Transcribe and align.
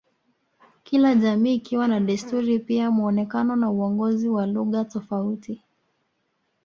Kila 0.83 1.15
jamii 1.15 1.55
ikiwa 1.55 1.87
na 1.87 1.99
desturi 1.99 2.59
pia 2.59 2.91
muonekano 2.91 3.55
na 3.55 3.69
uongozi 3.69 4.29
na 4.29 4.45
lugha 4.45 4.85
tofauti 4.85 5.61